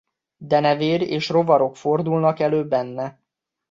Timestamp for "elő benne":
2.39-3.19